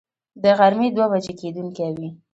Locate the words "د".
0.43-0.45